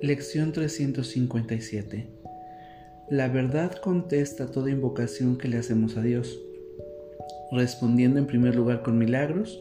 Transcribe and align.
Lección 0.00 0.52
357 0.52 2.06
La 3.10 3.26
verdad 3.26 3.72
contesta 3.82 4.48
toda 4.48 4.70
invocación 4.70 5.36
que 5.36 5.48
le 5.48 5.58
hacemos 5.58 5.96
a 5.96 6.02
Dios, 6.02 6.40
respondiendo 7.50 8.20
en 8.20 8.28
primer 8.28 8.54
lugar 8.54 8.82
con 8.82 8.96
milagros 8.96 9.60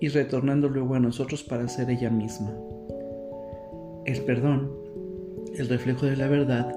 y 0.00 0.08
retornando 0.08 0.70
luego 0.70 0.94
a 0.94 1.00
nosotros 1.00 1.42
para 1.42 1.68
ser 1.68 1.90
ella 1.90 2.08
misma. 2.08 2.56
El 4.06 4.22
perdón, 4.22 4.72
el 5.58 5.68
reflejo 5.68 6.06
de 6.06 6.16
la 6.16 6.28
verdad, 6.28 6.74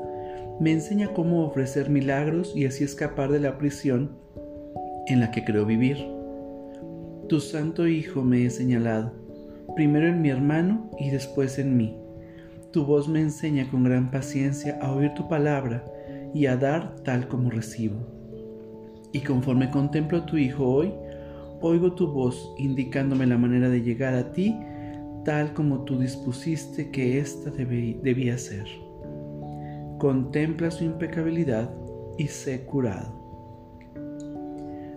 me 0.60 0.74
enseña 0.74 1.14
cómo 1.14 1.46
ofrecer 1.46 1.90
milagros 1.90 2.52
y 2.58 2.66
así 2.66 2.84
escapar 2.84 3.32
de 3.32 3.40
la 3.40 3.58
prisión 3.58 4.18
en 5.08 5.22
la 5.22 5.32
que 5.32 5.46
creo 5.46 5.66
vivir. 5.66 6.06
Tu 7.30 7.40
santo 7.40 7.88
Hijo 7.88 8.22
me 8.22 8.46
he 8.46 8.50
señalado, 8.50 9.14
primero 9.78 10.08
en 10.08 10.22
mi 10.22 10.30
hermano 10.30 10.92
y 11.00 11.10
después 11.12 11.58
en 11.58 11.78
mí. 11.78 12.02
Tu 12.76 12.84
voz 12.84 13.08
me 13.08 13.22
enseña 13.22 13.72
con 13.72 13.86
gran 13.86 14.12
paciencia 14.12 14.78
a 14.82 14.92
oír 14.92 15.14
tu 15.14 15.30
palabra 15.30 15.86
y 16.34 16.48
a 16.48 16.58
dar 16.58 16.94
tal 17.06 17.30
como 17.30 17.50
recibo. 17.50 17.96
Y 19.14 19.22
conforme 19.22 19.72
contemplo 19.72 20.18
a 20.18 20.26
tu 20.26 20.36
Hijo 20.36 20.66
hoy, 20.66 20.94
oigo 21.62 21.94
tu 21.94 22.12
voz 22.12 22.54
indicándome 22.58 23.28
la 23.28 23.38
manera 23.38 23.70
de 23.70 23.82
llegar 23.82 24.14
a 24.14 24.34
ti 24.34 24.60
tal 25.24 25.54
como 25.54 25.86
tú 25.86 26.00
dispusiste 26.00 26.92
que 26.92 27.18
ésta 27.18 27.50
debía 27.50 28.38
ser. 28.38 28.68
Contempla 29.98 30.70
su 30.70 30.84
impecabilidad 30.84 31.74
y 32.18 32.28
sé 32.28 32.66
curado. 32.66 33.80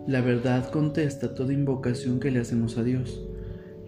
La 0.08 0.20
verdad 0.20 0.68
contesta 0.72 1.32
toda 1.32 1.52
invocación 1.52 2.18
que 2.18 2.32
le 2.32 2.40
hacemos 2.40 2.76
a 2.76 2.82
Dios, 2.82 3.24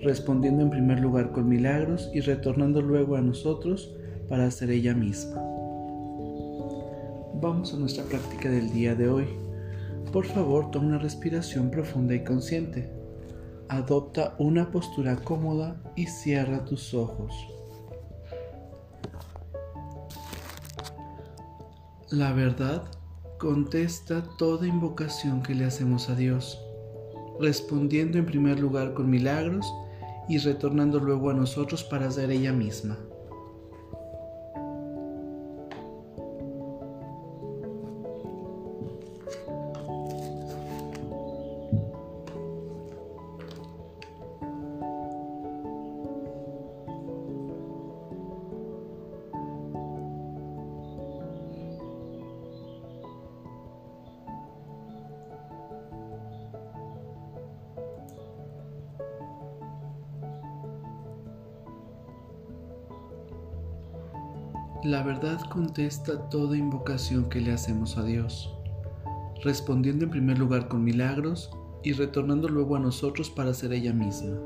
respondiendo 0.02 0.62
en 0.62 0.70
primer 0.70 1.00
lugar 1.00 1.32
con 1.32 1.48
milagros 1.48 2.10
y 2.14 2.20
retornando 2.20 2.80
luego 2.80 3.16
a 3.16 3.20
nosotros 3.20 3.94
para 4.28 4.50
ser 4.50 4.70
ella 4.70 4.94
misma. 4.94 5.42
Vamos 7.34 7.74
a 7.74 7.78
nuestra 7.78 8.04
práctica 8.04 8.50
del 8.50 8.72
día 8.72 8.94
de 8.94 9.08
hoy. 9.08 9.26
Por 10.12 10.26
favor, 10.26 10.70
toma 10.70 10.88
una 10.88 10.98
respiración 10.98 11.70
profunda 11.70 12.14
y 12.14 12.24
consciente. 12.24 12.90
Adopta 13.68 14.34
una 14.38 14.70
postura 14.70 15.16
cómoda 15.16 15.80
y 15.96 16.06
cierra 16.06 16.64
tus 16.64 16.92
ojos. 16.94 17.32
La 22.10 22.32
verdad 22.32 22.82
contesta 23.38 24.22
toda 24.36 24.66
invocación 24.66 25.42
que 25.42 25.54
le 25.54 25.64
hacemos 25.64 26.10
a 26.10 26.14
Dios, 26.14 26.60
respondiendo 27.40 28.18
en 28.18 28.26
primer 28.26 28.58
lugar 28.58 28.94
con 28.94 29.08
milagros 29.08 29.72
y 30.30 30.38
retornando 30.38 31.00
luego 31.00 31.30
a 31.30 31.34
nosotros 31.34 31.82
para 31.82 32.08
ser 32.08 32.30
ella 32.30 32.52
misma. 32.52 32.96
La 64.82 65.02
verdad 65.02 65.38
contesta 65.50 66.30
toda 66.30 66.56
invocación 66.56 67.28
que 67.28 67.38
le 67.38 67.52
hacemos 67.52 67.98
a 67.98 68.02
Dios, 68.02 68.56
respondiendo 69.44 70.06
en 70.06 70.10
primer 70.10 70.38
lugar 70.38 70.68
con 70.68 70.82
milagros 70.82 71.50
y 71.82 71.92
retornando 71.92 72.48
luego 72.48 72.76
a 72.76 72.80
nosotros 72.80 73.28
para 73.28 73.52
ser 73.52 73.74
ella 73.74 73.92
misma. 73.92 74.38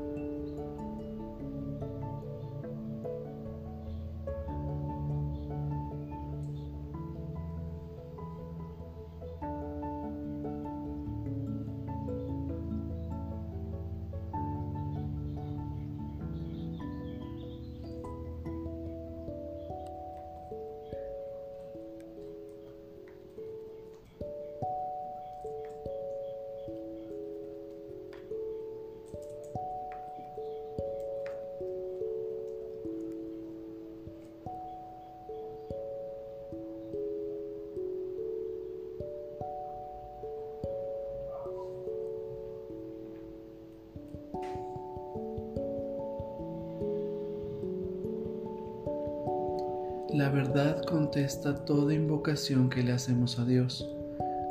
La 50.15 50.29
verdad 50.29 50.81
contesta 50.85 51.65
toda 51.65 51.93
invocación 51.93 52.69
que 52.69 52.81
le 52.81 52.93
hacemos 52.93 53.37
a 53.37 53.43
Dios, 53.43 53.85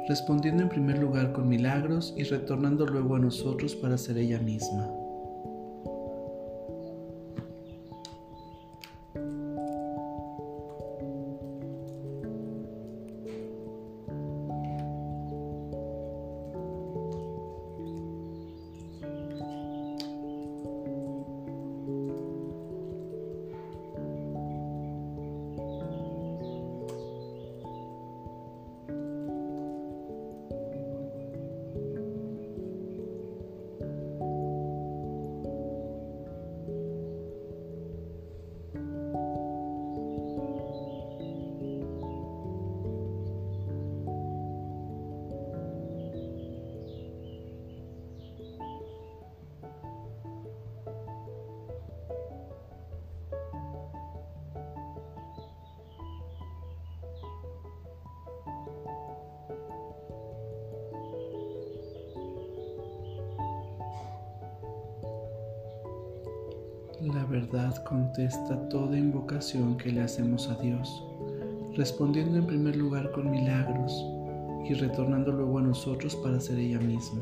respondiendo 0.06 0.62
en 0.62 0.68
primer 0.68 0.98
lugar 0.98 1.32
con 1.32 1.48
milagros 1.48 2.12
y 2.18 2.24
retornando 2.24 2.84
luego 2.84 3.16
a 3.16 3.18
nosotros 3.18 3.74
para 3.74 3.96
ser 3.96 4.18
ella 4.18 4.38
misma. 4.40 5.03
La 67.12 67.22
verdad 67.26 67.84
contesta 67.84 68.66
toda 68.70 68.96
invocación 68.96 69.76
que 69.76 69.92
le 69.92 70.00
hacemos 70.00 70.48
a 70.48 70.54
Dios, 70.54 71.04
respondiendo 71.76 72.38
en 72.38 72.46
primer 72.46 72.76
lugar 72.76 73.10
con 73.10 73.30
milagros 73.30 73.92
y 74.66 74.72
retornando 74.72 75.30
luego 75.30 75.58
a 75.58 75.62
nosotros 75.62 76.16
para 76.16 76.40
ser 76.40 76.58
ella 76.58 76.78
misma. 76.78 77.20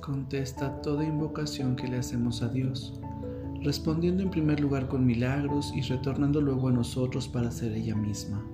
Contesta 0.00 0.80
toda 0.82 1.04
invocación 1.04 1.76
que 1.76 1.88
le 1.88 1.98
hacemos 1.98 2.42
a 2.42 2.48
Dios, 2.48 3.00
respondiendo 3.62 4.22
en 4.22 4.30
primer 4.30 4.60
lugar 4.60 4.88
con 4.88 5.06
milagros 5.06 5.72
y 5.74 5.82
retornando 5.82 6.40
luego 6.40 6.68
a 6.68 6.72
nosotros 6.72 7.28
para 7.28 7.50
ser 7.50 7.72
ella 7.72 7.94
misma. 7.94 8.44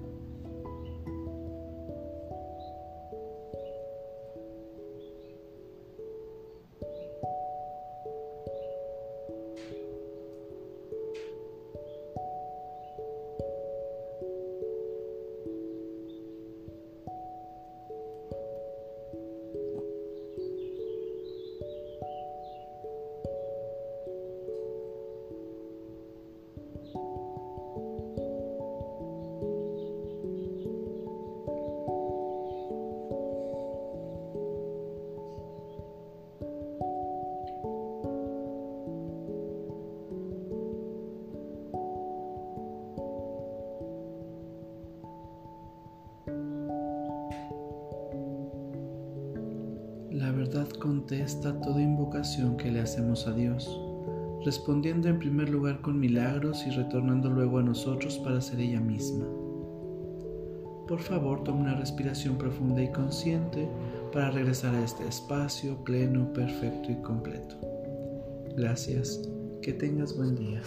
Verdad 50.52 50.68
contesta 50.80 51.58
toda 51.62 51.80
invocación 51.80 52.58
que 52.58 52.70
le 52.70 52.80
hacemos 52.80 53.26
a 53.26 53.32
Dios, 53.32 53.80
respondiendo 54.44 55.08
en 55.08 55.18
primer 55.18 55.48
lugar 55.48 55.80
con 55.80 55.98
milagros 55.98 56.66
y 56.66 56.70
retornando 56.70 57.30
luego 57.30 57.58
a 57.58 57.62
nosotros 57.62 58.18
para 58.18 58.38
ser 58.40 58.60
ella 58.60 58.80
misma. 58.80 59.24
Por 60.86 61.00
favor, 61.00 61.42
tome 61.42 61.62
una 61.62 61.74
respiración 61.76 62.36
profunda 62.36 62.82
y 62.82 62.92
consciente 62.92 63.66
para 64.12 64.30
regresar 64.30 64.74
a 64.74 64.84
este 64.84 65.08
espacio 65.08 65.82
pleno, 65.84 66.30
perfecto 66.34 66.92
y 66.92 66.96
completo. 66.96 67.56
Gracias. 68.54 69.22
Que 69.62 69.72
tengas 69.72 70.14
buen 70.14 70.34
día. 70.34 70.60